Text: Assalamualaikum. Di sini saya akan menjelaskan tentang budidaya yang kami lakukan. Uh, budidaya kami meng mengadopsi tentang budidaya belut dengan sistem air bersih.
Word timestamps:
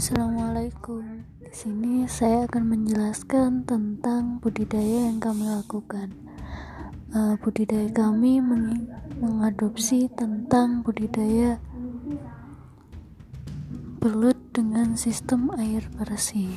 Assalamualaikum. 0.00 1.28
Di 1.44 1.52
sini 1.52 2.08
saya 2.08 2.48
akan 2.48 2.72
menjelaskan 2.72 3.68
tentang 3.68 4.40
budidaya 4.40 5.12
yang 5.12 5.20
kami 5.20 5.44
lakukan. 5.44 6.16
Uh, 7.12 7.36
budidaya 7.36 7.84
kami 7.92 8.40
meng 8.40 8.88
mengadopsi 9.20 10.08
tentang 10.16 10.80
budidaya 10.80 11.60
belut 14.00 14.40
dengan 14.56 14.96
sistem 14.96 15.52
air 15.60 15.84
bersih. 16.00 16.56